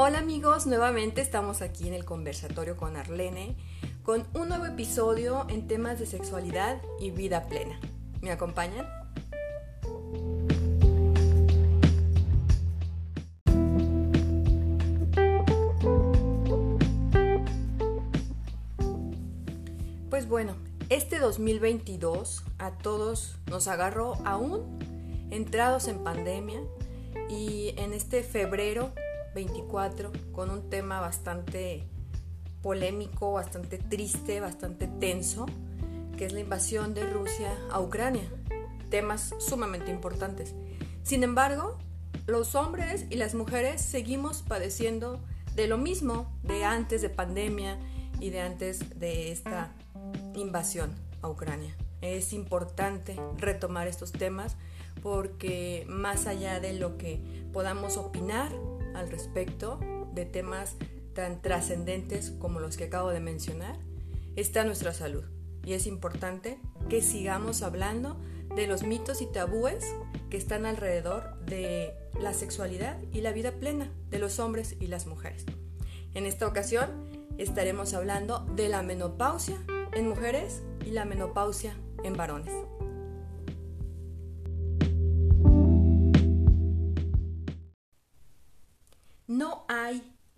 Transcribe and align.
Hola 0.00 0.20
amigos, 0.20 0.68
nuevamente 0.68 1.20
estamos 1.20 1.60
aquí 1.60 1.88
en 1.88 1.92
el 1.92 2.04
conversatorio 2.04 2.76
con 2.76 2.96
Arlene 2.96 3.56
con 4.04 4.28
un 4.32 4.48
nuevo 4.48 4.64
episodio 4.64 5.44
en 5.48 5.66
temas 5.66 5.98
de 5.98 6.06
sexualidad 6.06 6.80
y 7.00 7.10
vida 7.10 7.48
plena. 7.48 7.80
¿Me 8.20 8.30
acompañan? 8.30 8.86
Pues 20.10 20.28
bueno, 20.28 20.54
este 20.90 21.18
2022 21.18 22.44
a 22.58 22.70
todos 22.70 23.34
nos 23.50 23.66
agarró 23.66 24.14
aún 24.24 24.78
entrados 25.32 25.88
en 25.88 26.04
pandemia 26.04 26.60
y 27.28 27.74
en 27.76 27.92
este 27.92 28.22
febrero 28.22 28.92
24 29.38 30.10
con 30.32 30.50
un 30.50 30.68
tema 30.68 31.00
bastante 31.00 31.86
polémico, 32.60 33.34
bastante 33.34 33.78
triste, 33.78 34.40
bastante 34.40 34.88
tenso, 34.88 35.46
que 36.16 36.24
es 36.24 36.32
la 36.32 36.40
invasión 36.40 36.92
de 36.92 37.04
Rusia 37.08 37.56
a 37.70 37.80
Ucrania. 37.80 38.28
Temas 38.90 39.32
sumamente 39.38 39.92
importantes. 39.92 40.56
Sin 41.04 41.22
embargo, 41.22 41.78
los 42.26 42.56
hombres 42.56 43.06
y 43.10 43.14
las 43.14 43.36
mujeres 43.36 43.80
seguimos 43.80 44.42
padeciendo 44.42 45.20
de 45.54 45.68
lo 45.68 45.78
mismo 45.78 46.36
de 46.42 46.64
antes 46.64 47.00
de 47.00 47.08
pandemia 47.08 47.78
y 48.18 48.30
de 48.30 48.40
antes 48.40 48.98
de 48.98 49.30
esta 49.30 49.72
invasión 50.34 50.90
a 51.22 51.28
Ucrania. 51.28 51.76
Es 52.00 52.32
importante 52.32 53.16
retomar 53.36 53.86
estos 53.86 54.10
temas 54.10 54.56
porque 55.00 55.84
más 55.88 56.26
allá 56.26 56.58
de 56.58 56.72
lo 56.72 56.98
que 56.98 57.20
podamos 57.52 57.96
opinar 57.96 58.50
al 58.98 59.10
respecto 59.10 59.80
de 60.12 60.24
temas 60.24 60.76
tan 61.14 61.40
trascendentes 61.40 62.30
como 62.38 62.60
los 62.60 62.76
que 62.76 62.84
acabo 62.84 63.10
de 63.10 63.20
mencionar, 63.20 63.78
está 64.36 64.64
nuestra 64.64 64.92
salud. 64.92 65.24
Y 65.64 65.72
es 65.72 65.86
importante 65.86 66.58
que 66.88 67.02
sigamos 67.02 67.62
hablando 67.62 68.20
de 68.54 68.66
los 68.66 68.82
mitos 68.82 69.20
y 69.20 69.26
tabúes 69.26 69.84
que 70.30 70.36
están 70.36 70.66
alrededor 70.66 71.38
de 71.44 71.94
la 72.20 72.32
sexualidad 72.32 72.98
y 73.12 73.20
la 73.20 73.32
vida 73.32 73.52
plena 73.52 73.92
de 74.10 74.18
los 74.18 74.38
hombres 74.38 74.76
y 74.80 74.86
las 74.86 75.06
mujeres. 75.06 75.44
En 76.14 76.26
esta 76.26 76.46
ocasión 76.46 76.88
estaremos 77.38 77.94
hablando 77.94 78.40
de 78.56 78.68
la 78.68 78.82
menopausia 78.82 79.56
en 79.92 80.08
mujeres 80.08 80.62
y 80.84 80.90
la 80.90 81.04
menopausia 81.04 81.76
en 82.02 82.16
varones. 82.16 82.54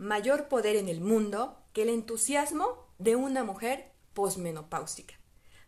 Mayor 0.00 0.48
poder 0.48 0.76
en 0.76 0.88
el 0.88 1.02
mundo 1.02 1.58
que 1.74 1.82
el 1.82 1.90
entusiasmo 1.90 2.88
de 2.98 3.16
una 3.16 3.44
mujer 3.44 3.92
posmenopáusica. 4.14 5.20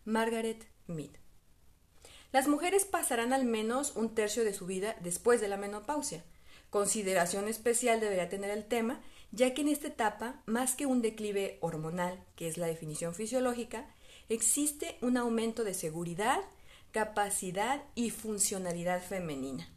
Margaret 0.06 0.66
Mead. 0.86 1.10
Las 2.32 2.48
mujeres 2.48 2.86
pasarán 2.86 3.34
al 3.34 3.44
menos 3.44 3.94
un 3.94 4.14
tercio 4.14 4.42
de 4.42 4.54
su 4.54 4.64
vida 4.64 4.96
después 5.02 5.42
de 5.42 5.48
la 5.48 5.58
menopausia. 5.58 6.24
Consideración 6.70 7.46
especial 7.46 8.00
debería 8.00 8.30
tener 8.30 8.50
el 8.50 8.64
tema, 8.64 9.02
ya 9.32 9.52
que 9.52 9.60
en 9.60 9.68
esta 9.68 9.88
etapa, 9.88 10.42
más 10.46 10.76
que 10.76 10.86
un 10.86 11.02
declive 11.02 11.58
hormonal, 11.60 12.24
que 12.34 12.48
es 12.48 12.56
la 12.56 12.66
definición 12.66 13.14
fisiológica, 13.14 13.94
existe 14.30 14.96
un 15.02 15.18
aumento 15.18 15.62
de 15.62 15.74
seguridad, 15.74 16.40
capacidad 16.90 17.84
y 17.94 18.08
funcionalidad 18.08 19.02
femenina. 19.02 19.68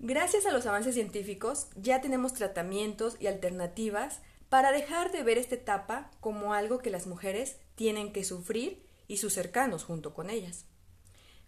Gracias 0.00 0.46
a 0.46 0.52
los 0.52 0.64
avances 0.66 0.94
científicos 0.94 1.66
ya 1.74 2.00
tenemos 2.00 2.32
tratamientos 2.32 3.16
y 3.18 3.26
alternativas 3.26 4.20
para 4.48 4.70
dejar 4.70 5.10
de 5.10 5.24
ver 5.24 5.38
esta 5.38 5.56
etapa 5.56 6.12
como 6.20 6.54
algo 6.54 6.78
que 6.78 6.90
las 6.90 7.08
mujeres 7.08 7.56
tienen 7.74 8.12
que 8.12 8.22
sufrir 8.22 8.86
y 9.08 9.16
sus 9.16 9.32
cercanos 9.32 9.82
junto 9.82 10.14
con 10.14 10.30
ellas. 10.30 10.66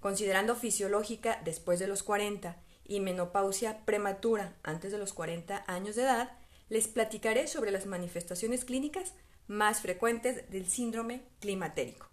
Considerando 0.01 0.57
fisiológica 0.57 1.41
después 1.45 1.79
de 1.79 1.87
los 1.87 2.03
40 2.03 2.61
y 2.85 2.99
menopausia 2.99 3.85
prematura 3.85 4.57
antes 4.65 4.91
de 4.91 4.99
los 4.99 5.13
40 5.13 5.65
años 5.69 5.95
de 5.95 6.03
edad, 6.03 6.37
les 6.69 6.89
platicaré 6.89 7.47
sobre 7.47 7.71
las 7.71 7.87
manifestaciones 7.87 8.65
clínicas 8.65 9.15
más 9.47 9.81
frecuentes 9.81 10.51
del 10.51 10.69
síndrome 10.69 11.23
climatérico. 11.39 12.09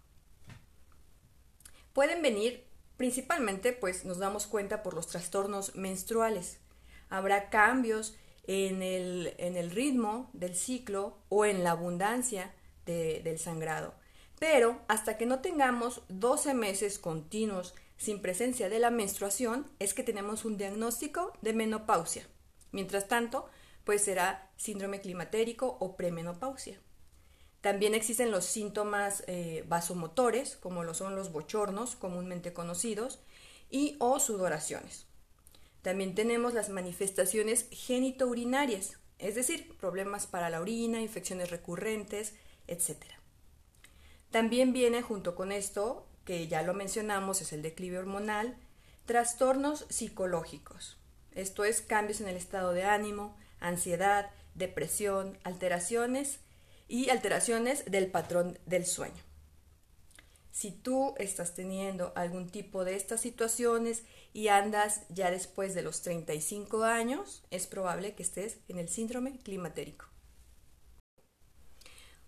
Pueden 1.92 2.22
venir 2.22 2.67
Principalmente, 2.98 3.72
pues 3.72 4.04
nos 4.04 4.18
damos 4.18 4.48
cuenta 4.48 4.82
por 4.82 4.92
los 4.92 5.06
trastornos 5.06 5.76
menstruales. 5.76 6.58
Habrá 7.08 7.48
cambios 7.48 8.16
en 8.42 8.82
el, 8.82 9.70
ritmo 9.70 10.30
del 10.32 10.56
ciclo 10.56 11.16
o 11.28 11.44
en 11.44 11.62
la 11.62 11.70
abundancia 11.70 12.52
del 12.84 13.38
sangrado. 13.38 13.94
Pero 14.40 14.80
hasta 14.88 15.16
que 15.16 15.26
no 15.26 15.40
tengamos 15.40 16.02
12 16.08 16.54
meses 16.54 16.98
continuos 16.98 17.74
sin 17.98 18.20
presencia 18.20 18.68
de 18.68 18.80
la 18.80 18.90
menstruación, 18.90 19.70
es 19.78 19.94
que 19.94 20.02
tenemos 20.02 20.44
un 20.44 20.56
diagnóstico 20.56 21.32
de 21.40 21.52
menopausia. 21.52 22.26
Mientras 22.72 23.06
tanto, 23.06 23.48
pues 23.84 24.02
será 24.02 24.50
síndrome 24.56 25.00
climatérico 25.00 25.76
o 25.78 25.96
premenopausia. 25.96 26.80
También 27.68 27.92
existen 27.92 28.30
los 28.30 28.46
síntomas 28.46 29.24
eh, 29.26 29.62
vasomotores, 29.68 30.56
como 30.56 30.84
lo 30.84 30.94
son 30.94 31.14
los 31.14 31.32
bochornos, 31.32 31.96
comúnmente 31.96 32.54
conocidos, 32.54 33.18
y 33.68 33.96
o 33.98 34.18
sudoraciones. 34.20 35.04
También 35.82 36.14
tenemos 36.14 36.54
las 36.54 36.70
manifestaciones 36.70 37.66
genitourinarias, 37.70 38.96
es 39.18 39.34
decir, 39.34 39.76
problemas 39.76 40.26
para 40.26 40.48
la 40.48 40.62
orina, 40.62 41.02
infecciones 41.02 41.50
recurrentes, 41.50 42.36
etc. 42.68 43.04
También 44.30 44.72
viene 44.72 45.02
junto 45.02 45.34
con 45.34 45.52
esto, 45.52 46.08
que 46.24 46.48
ya 46.48 46.62
lo 46.62 46.72
mencionamos, 46.72 47.42
es 47.42 47.52
el 47.52 47.60
declive 47.60 47.98
hormonal, 47.98 48.56
trastornos 49.04 49.84
psicológicos. 49.90 50.96
Esto 51.32 51.64
es 51.64 51.82
cambios 51.82 52.22
en 52.22 52.28
el 52.28 52.36
estado 52.38 52.72
de 52.72 52.84
ánimo, 52.84 53.36
ansiedad, 53.60 54.30
depresión, 54.54 55.36
alteraciones 55.44 56.40
y 56.88 57.10
alteraciones 57.10 57.84
del 57.84 58.10
patrón 58.10 58.58
del 58.66 58.86
sueño. 58.86 59.22
Si 60.50 60.72
tú 60.72 61.14
estás 61.18 61.54
teniendo 61.54 62.12
algún 62.16 62.50
tipo 62.50 62.84
de 62.84 62.96
estas 62.96 63.20
situaciones 63.20 64.02
y 64.32 64.48
andas 64.48 65.02
ya 65.08 65.30
después 65.30 65.74
de 65.74 65.82
los 65.82 66.02
35 66.02 66.82
años, 66.82 67.44
es 67.50 67.68
probable 67.68 68.16
que 68.16 68.24
estés 68.24 68.58
en 68.66 68.78
el 68.78 68.88
síndrome 68.88 69.38
climatérico. 69.38 70.06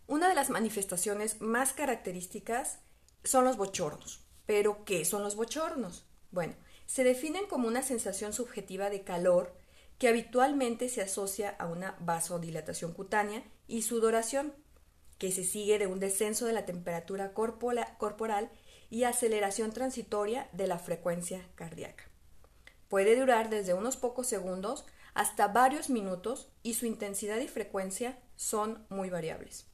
Una 0.06 0.28
de 0.28 0.34
las 0.34 0.50
manifestaciones 0.50 1.40
más 1.40 1.72
características 1.72 2.78
son 3.24 3.44
los 3.44 3.56
bochornos. 3.56 4.20
¿Pero 4.46 4.84
qué 4.84 5.04
son 5.04 5.22
los 5.22 5.36
bochornos? 5.36 6.04
Bueno, 6.30 6.54
se 6.86 7.04
definen 7.04 7.46
como 7.46 7.68
una 7.68 7.82
sensación 7.82 8.32
subjetiva 8.32 8.90
de 8.90 9.02
calor 9.02 9.56
que 10.00 10.08
habitualmente 10.08 10.88
se 10.88 11.02
asocia 11.02 11.50
a 11.58 11.66
una 11.66 11.94
vasodilatación 12.00 12.94
cutánea 12.94 13.44
y 13.68 13.82
sudoración, 13.82 14.54
que 15.18 15.30
se 15.30 15.44
sigue 15.44 15.78
de 15.78 15.86
un 15.86 16.00
descenso 16.00 16.46
de 16.46 16.54
la 16.54 16.64
temperatura 16.64 17.34
corporal 17.34 18.50
y 18.88 19.04
aceleración 19.04 19.72
transitoria 19.72 20.48
de 20.52 20.66
la 20.68 20.78
frecuencia 20.78 21.46
cardíaca. 21.54 22.04
Puede 22.88 23.14
durar 23.14 23.50
desde 23.50 23.74
unos 23.74 23.98
pocos 23.98 24.26
segundos 24.26 24.86
hasta 25.12 25.48
varios 25.48 25.90
minutos 25.90 26.50
y 26.62 26.74
su 26.74 26.86
intensidad 26.86 27.38
y 27.38 27.48
frecuencia 27.48 28.18
son 28.36 28.86
muy 28.88 29.10
variables. 29.10 29.66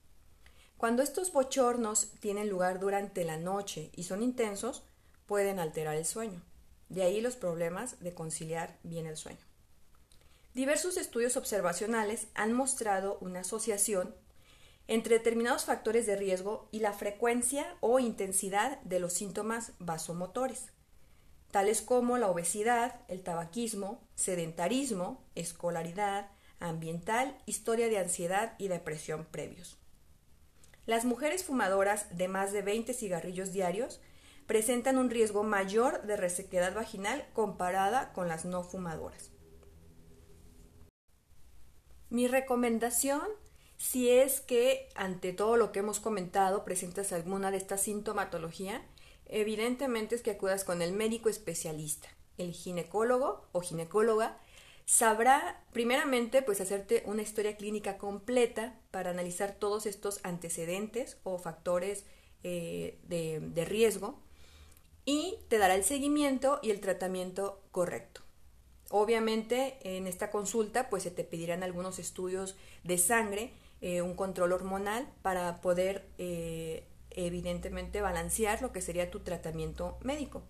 Cuando 0.76 1.04
estos 1.04 1.32
bochornos 1.32 2.10
tienen 2.18 2.48
lugar 2.48 2.80
durante 2.80 3.24
la 3.24 3.36
noche 3.36 3.92
y 3.94 4.02
son 4.02 4.24
intensos, 4.24 4.82
pueden 5.26 5.60
alterar 5.60 5.94
el 5.94 6.04
sueño. 6.04 6.42
De 6.88 7.04
ahí 7.04 7.20
los 7.20 7.36
problemas 7.36 8.00
de 8.00 8.12
conciliar 8.12 8.80
bien 8.82 9.06
el 9.06 9.16
sueño. 9.16 9.46
Diversos 10.56 10.96
estudios 10.96 11.36
observacionales 11.36 12.28
han 12.32 12.54
mostrado 12.54 13.18
una 13.20 13.40
asociación 13.40 14.14
entre 14.88 15.18
determinados 15.18 15.66
factores 15.66 16.06
de 16.06 16.16
riesgo 16.16 16.70
y 16.72 16.80
la 16.80 16.94
frecuencia 16.94 17.76
o 17.80 17.98
intensidad 17.98 18.80
de 18.80 18.98
los 18.98 19.12
síntomas 19.12 19.72
vasomotores, 19.80 20.72
tales 21.50 21.82
como 21.82 22.16
la 22.16 22.30
obesidad, 22.30 23.02
el 23.08 23.22
tabaquismo, 23.22 24.00
sedentarismo, 24.14 25.22
escolaridad, 25.34 26.30
ambiental, 26.58 27.36
historia 27.44 27.90
de 27.90 27.98
ansiedad 27.98 28.54
y 28.56 28.68
depresión 28.68 29.26
previos. 29.26 29.76
Las 30.86 31.04
mujeres 31.04 31.44
fumadoras 31.44 32.16
de 32.16 32.28
más 32.28 32.54
de 32.54 32.62
20 32.62 32.94
cigarrillos 32.94 33.52
diarios 33.52 34.00
presentan 34.46 34.96
un 34.96 35.10
riesgo 35.10 35.42
mayor 35.42 36.04
de 36.04 36.16
resequedad 36.16 36.74
vaginal 36.74 37.28
comparada 37.34 38.14
con 38.14 38.26
las 38.26 38.46
no 38.46 38.62
fumadoras. 38.62 39.35
Mi 42.08 42.28
recomendación, 42.28 43.22
si 43.78 44.10
es 44.10 44.40
que 44.40 44.88
ante 44.94 45.32
todo 45.32 45.56
lo 45.56 45.72
que 45.72 45.80
hemos 45.80 46.00
comentado 46.00 46.64
presentas 46.64 47.12
alguna 47.12 47.50
de 47.50 47.56
esta 47.56 47.78
sintomatología, 47.78 48.86
evidentemente 49.26 50.14
es 50.14 50.22
que 50.22 50.30
acudas 50.30 50.64
con 50.64 50.82
el 50.82 50.92
médico 50.92 51.28
especialista, 51.28 52.08
el 52.38 52.52
ginecólogo 52.52 53.48
o 53.52 53.60
ginecóloga, 53.60 54.38
sabrá 54.84 55.64
primeramente 55.72 56.42
pues 56.42 56.60
hacerte 56.60 57.02
una 57.06 57.22
historia 57.22 57.56
clínica 57.56 57.98
completa 57.98 58.78
para 58.92 59.10
analizar 59.10 59.56
todos 59.58 59.84
estos 59.84 60.20
antecedentes 60.22 61.18
o 61.24 61.38
factores 61.38 62.04
eh, 62.44 63.00
de, 63.02 63.40
de 63.40 63.64
riesgo 63.64 64.22
y 65.04 65.38
te 65.48 65.58
dará 65.58 65.74
el 65.74 65.82
seguimiento 65.82 66.60
y 66.62 66.70
el 66.70 66.80
tratamiento 66.80 67.62
correcto. 67.72 68.25
Obviamente 68.90 69.78
en 69.82 70.06
esta 70.06 70.30
consulta 70.30 70.88
pues 70.88 71.02
se 71.02 71.10
te 71.10 71.24
pedirán 71.24 71.62
algunos 71.62 71.98
estudios 71.98 72.56
de 72.84 72.98
sangre, 72.98 73.52
eh, 73.80 74.00
un 74.02 74.14
control 74.14 74.52
hormonal 74.52 75.08
para 75.22 75.60
poder 75.60 76.08
eh, 76.18 76.86
evidentemente 77.10 78.00
balancear 78.00 78.62
lo 78.62 78.72
que 78.72 78.80
sería 78.80 79.10
tu 79.10 79.20
tratamiento 79.20 79.98
médico. 80.02 80.42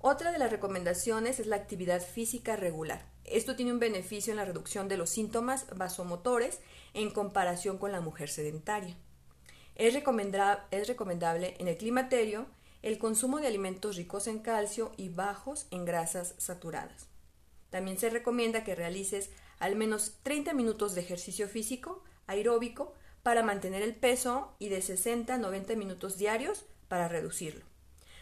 Otra 0.00 0.32
de 0.32 0.38
las 0.38 0.50
recomendaciones 0.50 1.40
es 1.40 1.46
la 1.46 1.56
actividad 1.56 2.00
física 2.00 2.56
regular. 2.56 3.04
Esto 3.24 3.56
tiene 3.56 3.72
un 3.72 3.80
beneficio 3.80 4.32
en 4.32 4.38
la 4.38 4.44
reducción 4.44 4.88
de 4.88 4.96
los 4.96 5.10
síntomas 5.10 5.66
vasomotores 5.76 6.60
en 6.94 7.10
comparación 7.10 7.78
con 7.78 7.92
la 7.92 8.00
mujer 8.00 8.28
sedentaria. 8.28 8.96
Es, 9.74 9.94
es 10.70 10.88
recomendable 10.88 11.56
en 11.58 11.68
el 11.68 11.76
climaterio 11.76 12.46
el 12.82 12.98
consumo 12.98 13.38
de 13.38 13.48
alimentos 13.48 13.96
ricos 13.96 14.28
en 14.28 14.38
calcio 14.38 14.92
y 14.96 15.08
bajos 15.08 15.66
en 15.70 15.84
grasas 15.84 16.34
saturadas. 16.38 17.08
También 17.70 17.98
se 17.98 18.10
recomienda 18.10 18.64
que 18.64 18.74
realices 18.74 19.30
al 19.58 19.76
menos 19.76 20.18
30 20.22 20.54
minutos 20.54 20.94
de 20.94 21.02
ejercicio 21.02 21.48
físico 21.48 22.02
aeróbico 22.26 22.94
para 23.22 23.42
mantener 23.42 23.82
el 23.82 23.94
peso 23.94 24.54
y 24.58 24.68
de 24.68 24.80
60 24.80 25.34
a 25.34 25.38
90 25.38 25.74
minutos 25.76 26.16
diarios 26.16 26.66
para 26.88 27.08
reducirlo. 27.08 27.64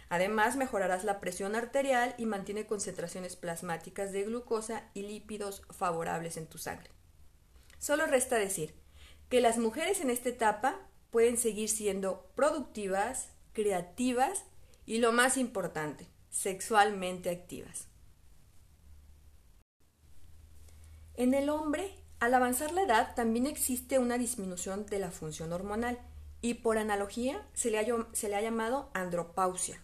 Además, 0.08 0.56
mejorarás 0.56 1.04
la 1.04 1.20
presión 1.20 1.56
arterial 1.56 2.14
y 2.16 2.26
mantiene 2.26 2.66
concentraciones 2.66 3.34
plasmáticas 3.36 4.12
de 4.12 4.22
glucosa 4.22 4.88
y 4.94 5.02
lípidos 5.02 5.62
favorables 5.70 6.36
en 6.36 6.46
tu 6.46 6.58
sangre. 6.58 6.90
Solo 7.78 8.06
resta 8.06 8.36
decir 8.36 8.74
que 9.28 9.40
las 9.40 9.58
mujeres 9.58 10.00
en 10.00 10.10
esta 10.10 10.28
etapa 10.28 10.78
pueden 11.10 11.36
seguir 11.36 11.68
siendo 11.68 12.30
productivas, 12.36 13.30
creativas 13.52 14.44
y 14.84 14.98
lo 14.98 15.12
más 15.12 15.36
importante, 15.36 16.06
sexualmente 16.30 17.30
activas. 17.30 17.88
En 21.16 21.32
el 21.32 21.48
hombre, 21.48 21.94
al 22.20 22.34
avanzar 22.34 22.72
la 22.72 22.82
edad, 22.82 23.14
también 23.14 23.46
existe 23.46 23.98
una 23.98 24.18
disminución 24.18 24.84
de 24.84 24.98
la 24.98 25.10
función 25.10 25.52
hormonal 25.52 25.98
y 26.42 26.54
por 26.54 26.76
analogía 26.76 27.46
se 27.54 27.70
le 27.70 27.78
ha, 27.78 28.40
llamado 28.42 28.90
andropausia. 28.92 29.80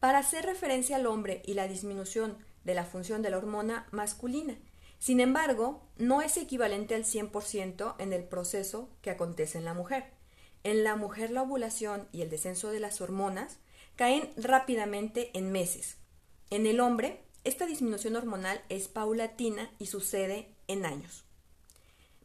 Para 0.00 0.18
hacer 0.18 0.46
referencia 0.46 0.96
al 0.96 1.06
hombre 1.06 1.42
y 1.44 1.52
la 1.52 1.68
disminución 1.68 2.38
de 2.64 2.74
la 2.74 2.84
función 2.84 3.20
de 3.20 3.30
la 3.30 3.36
hormona 3.36 3.86
masculina. 3.90 4.56
Sin 4.98 5.20
embargo, 5.20 5.86
no 5.98 6.22
es 6.22 6.38
equivalente 6.38 6.94
al 6.94 7.04
100% 7.04 7.96
en 7.98 8.14
el 8.14 8.24
proceso 8.24 8.88
que 9.02 9.10
acontece 9.10 9.58
en 9.58 9.66
la 9.66 9.74
mujer. 9.74 10.04
En 10.62 10.84
la 10.84 10.96
mujer 10.96 11.30
la 11.30 11.42
ovulación 11.42 12.08
y 12.12 12.22
el 12.22 12.30
descenso 12.30 12.70
de 12.70 12.80
las 12.80 13.02
hormonas 13.02 13.58
caen 13.96 14.30
rápidamente 14.38 15.30
en 15.34 15.52
meses. 15.52 15.98
En 16.48 16.66
el 16.66 16.80
hombre 16.80 17.22
esta 17.44 17.66
disminución 17.66 18.16
hormonal 18.16 18.62
es 18.68 18.88
paulatina 18.88 19.70
y 19.78 19.86
sucede 19.86 20.54
en 20.66 20.86
años. 20.86 21.24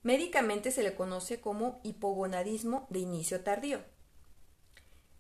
Médicamente 0.01 0.71
se 0.71 0.81
le 0.81 0.95
conoce 0.95 1.41
como 1.41 1.81
hipogonadismo 1.83 2.87
de 2.89 2.99
inicio 2.99 3.41
tardío. 3.41 3.81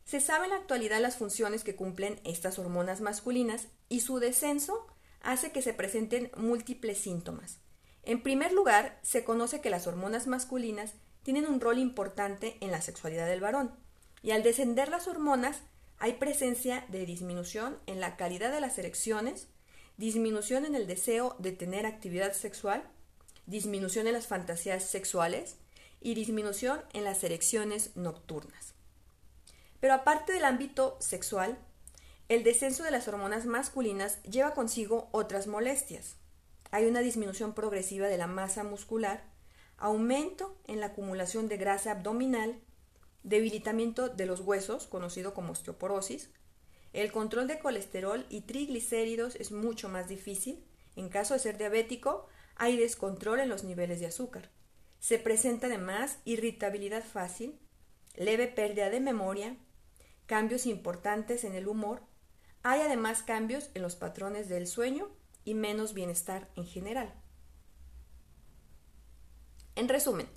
Se 0.05 0.21
sabe 0.21 0.45
en 0.45 0.51
la 0.51 0.57
actualidad 0.57 1.01
las 1.01 1.17
funciones 1.17 1.63
que 1.63 1.75
cumplen 1.75 2.19
estas 2.23 2.57
hormonas 2.57 3.01
masculinas 3.01 3.67
y 3.89 3.99
su 3.99 4.19
descenso 4.19 4.87
hace 5.21 5.51
que 5.51 5.61
se 5.61 5.73
presenten 5.73 6.31
múltiples 6.37 6.97
síntomas. 6.97 7.59
En 8.03 8.23
primer 8.23 8.53
lugar, 8.53 8.99
se 9.03 9.23
conoce 9.23 9.61
que 9.61 9.69
las 9.69 9.85
hormonas 9.85 10.25
masculinas 10.27 10.93
tienen 11.23 11.45
un 11.45 11.59
rol 11.59 11.77
importante 11.77 12.57
en 12.61 12.71
la 12.71 12.81
sexualidad 12.81 13.27
del 13.27 13.41
varón, 13.41 13.75
y 14.23 14.31
al 14.31 14.41
descender 14.41 14.89
las 14.89 15.07
hormonas 15.07 15.61
hay 15.97 16.13
presencia 16.13 16.85
de 16.87 17.05
disminución 17.05 17.77
en 17.85 17.99
la 17.99 18.15
calidad 18.15 18.51
de 18.51 18.61
las 18.61 18.77
erecciones, 18.77 19.49
disminución 19.99 20.65
en 20.65 20.75
el 20.75 20.87
deseo 20.87 21.35
de 21.39 21.51
tener 21.51 21.85
actividad 21.85 22.31
sexual, 22.31 22.83
disminución 23.47 24.07
en 24.07 24.13
las 24.13 24.27
fantasías 24.27 24.85
sexuales 24.85 25.57
y 25.99 26.13
disminución 26.13 26.79
en 26.93 27.03
las 27.03 27.21
erecciones 27.25 27.97
nocturnas. 27.97 28.75
Pero 29.81 29.93
aparte 29.93 30.31
del 30.31 30.45
ámbito 30.45 30.95
sexual, 31.01 31.57
el 32.29 32.45
descenso 32.45 32.83
de 32.83 32.91
las 32.91 33.09
hormonas 33.09 33.45
masculinas 33.45 34.23
lleva 34.23 34.53
consigo 34.53 35.09
otras 35.11 35.47
molestias. 35.47 36.15
Hay 36.71 36.85
una 36.85 37.01
disminución 37.01 37.53
progresiva 37.53 38.07
de 38.07 38.17
la 38.17 38.27
masa 38.27 38.63
muscular, 38.63 39.25
aumento 39.77 40.55
en 40.65 40.79
la 40.79 40.87
acumulación 40.87 41.49
de 41.49 41.57
grasa 41.57 41.91
abdominal, 41.91 42.61
debilitamiento 43.23 44.07
de 44.07 44.27
los 44.27 44.39
huesos, 44.39 44.87
conocido 44.87 45.33
como 45.33 45.51
osteoporosis, 45.51 46.29
el 46.91 47.11
control 47.11 47.47
de 47.47 47.59
colesterol 47.59 48.25
y 48.29 48.41
triglicéridos 48.41 49.35
es 49.35 49.51
mucho 49.51 49.89
más 49.89 50.07
difícil. 50.07 50.63
En 50.95 51.09
caso 51.09 51.33
de 51.33 51.39
ser 51.39 51.57
diabético, 51.57 52.27
hay 52.55 52.77
descontrol 52.77 53.39
en 53.39 53.49
los 53.49 53.63
niveles 53.63 53.99
de 53.99 54.07
azúcar. 54.07 54.49
Se 54.99 55.19
presenta 55.19 55.67
además 55.67 56.17
irritabilidad 56.25 57.03
fácil, 57.03 57.59
leve 58.15 58.47
pérdida 58.47 58.89
de 58.89 58.99
memoria, 58.99 59.55
cambios 60.25 60.65
importantes 60.65 61.43
en 61.43 61.53
el 61.53 61.67
humor. 61.67 62.01
Hay 62.63 62.81
además 62.81 63.23
cambios 63.23 63.69
en 63.75 63.83
los 63.83 63.95
patrones 63.95 64.49
del 64.49 64.67
sueño 64.67 65.09
y 65.45 65.53
menos 65.53 65.93
bienestar 65.93 66.49
en 66.55 66.65
general. 66.65 67.13
En 69.75 69.87
resumen, 69.87 70.27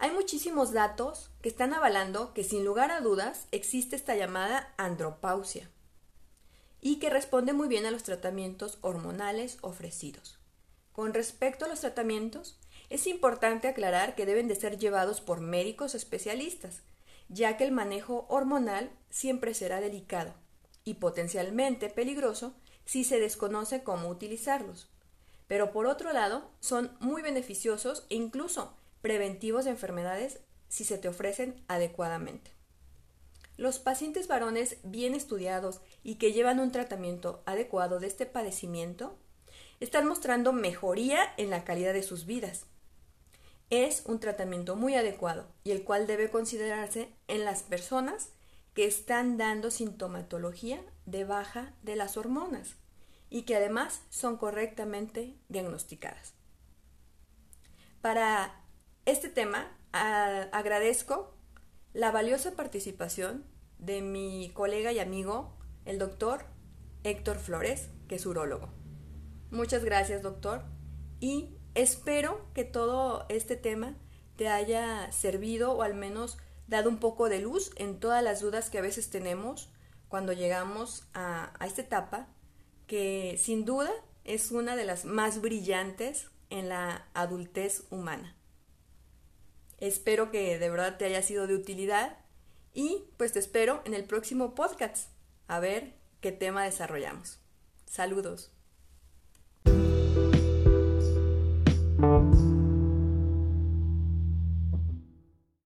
hay 0.00 0.10
muchísimos 0.10 0.72
datos 0.72 1.30
que 1.42 1.48
están 1.48 1.74
avalando 1.74 2.32
que 2.32 2.44
sin 2.44 2.64
lugar 2.64 2.90
a 2.90 3.00
dudas 3.00 3.46
existe 3.52 3.94
esta 3.94 4.16
llamada 4.16 4.74
andropausia 4.78 5.70
y 6.80 6.96
que 6.98 7.10
responde 7.10 7.52
muy 7.52 7.68
bien 7.68 7.86
a 7.86 7.90
los 7.90 8.02
tratamientos 8.02 8.78
hormonales 8.80 9.58
ofrecidos. 9.62 10.38
Con 10.92 11.14
respecto 11.14 11.64
a 11.64 11.68
los 11.68 11.80
tratamientos, 11.80 12.58
es 12.90 13.06
importante 13.06 13.68
aclarar 13.68 14.14
que 14.14 14.26
deben 14.26 14.48
de 14.48 14.56
ser 14.56 14.78
llevados 14.78 15.20
por 15.20 15.40
médicos 15.40 15.94
especialistas, 15.94 16.82
ya 17.28 17.56
que 17.56 17.64
el 17.64 17.72
manejo 17.72 18.26
hormonal 18.28 18.90
siempre 19.10 19.54
será 19.54 19.80
delicado 19.80 20.34
y 20.84 20.94
potencialmente 20.94 21.90
peligroso 21.90 22.54
si 22.84 23.04
se 23.04 23.20
desconoce 23.20 23.82
cómo 23.82 24.08
utilizarlos. 24.08 24.88
Pero 25.46 25.72
por 25.72 25.86
otro 25.86 26.12
lado, 26.12 26.50
son 26.60 26.96
muy 27.00 27.22
beneficiosos 27.22 28.06
e 28.08 28.14
incluso 28.14 28.74
preventivos 29.02 29.66
de 29.66 29.72
enfermedades 29.72 30.40
si 30.68 30.84
se 30.84 30.98
te 30.98 31.08
ofrecen 31.08 31.62
adecuadamente. 31.68 32.57
Los 33.58 33.80
pacientes 33.80 34.28
varones 34.28 34.76
bien 34.84 35.16
estudiados 35.16 35.80
y 36.04 36.14
que 36.14 36.32
llevan 36.32 36.60
un 36.60 36.70
tratamiento 36.70 37.42
adecuado 37.44 37.98
de 37.98 38.06
este 38.06 38.24
padecimiento 38.24 39.18
están 39.80 40.06
mostrando 40.06 40.52
mejoría 40.52 41.34
en 41.36 41.50
la 41.50 41.64
calidad 41.64 41.92
de 41.92 42.04
sus 42.04 42.24
vidas. 42.24 42.66
Es 43.68 44.04
un 44.06 44.20
tratamiento 44.20 44.76
muy 44.76 44.94
adecuado 44.94 45.48
y 45.64 45.72
el 45.72 45.82
cual 45.82 46.06
debe 46.06 46.30
considerarse 46.30 47.12
en 47.26 47.44
las 47.44 47.64
personas 47.64 48.30
que 48.74 48.86
están 48.86 49.36
dando 49.36 49.72
sintomatología 49.72 50.80
de 51.04 51.24
baja 51.24 51.74
de 51.82 51.96
las 51.96 52.16
hormonas 52.16 52.76
y 53.28 53.42
que 53.42 53.56
además 53.56 54.02
son 54.08 54.36
correctamente 54.36 55.34
diagnosticadas. 55.48 56.32
Para 58.02 58.64
este 59.04 59.28
tema 59.28 59.76
agradezco 59.90 61.34
la 61.92 62.10
valiosa 62.10 62.52
participación 62.52 63.44
de 63.78 64.02
mi 64.02 64.50
colega 64.54 64.92
y 64.92 64.98
amigo, 64.98 65.56
el 65.84 65.98
doctor 65.98 66.44
Héctor 67.04 67.38
Flores, 67.38 67.88
que 68.08 68.16
es 68.16 68.26
urólogo. 68.26 68.68
Muchas 69.50 69.84
gracias, 69.84 70.22
doctor, 70.22 70.64
y 71.20 71.56
espero 71.74 72.46
que 72.54 72.64
todo 72.64 73.24
este 73.28 73.56
tema 73.56 73.96
te 74.36 74.48
haya 74.48 75.10
servido 75.12 75.72
o 75.72 75.82
al 75.82 75.94
menos 75.94 76.38
dado 76.66 76.90
un 76.90 76.98
poco 76.98 77.28
de 77.28 77.40
luz 77.40 77.72
en 77.76 77.98
todas 77.98 78.22
las 78.22 78.40
dudas 78.40 78.70
que 78.70 78.78
a 78.78 78.82
veces 78.82 79.10
tenemos 79.10 79.70
cuando 80.08 80.32
llegamos 80.32 81.08
a, 81.14 81.52
a 81.58 81.66
esta 81.66 81.82
etapa, 81.82 82.28
que 82.86 83.36
sin 83.38 83.64
duda 83.64 83.90
es 84.24 84.50
una 84.50 84.76
de 84.76 84.84
las 84.84 85.04
más 85.04 85.40
brillantes 85.40 86.28
en 86.50 86.68
la 86.68 87.08
adultez 87.14 87.84
humana. 87.90 88.37
Espero 89.78 90.30
que 90.30 90.58
de 90.58 90.70
verdad 90.70 90.98
te 90.98 91.04
haya 91.04 91.22
sido 91.22 91.46
de 91.46 91.54
utilidad 91.54 92.18
y 92.74 93.04
pues 93.16 93.32
te 93.32 93.38
espero 93.38 93.82
en 93.84 93.94
el 93.94 94.04
próximo 94.04 94.54
podcast 94.54 95.10
a 95.46 95.60
ver 95.60 95.94
qué 96.20 96.32
tema 96.32 96.64
desarrollamos. 96.64 97.40
Saludos. 97.86 98.57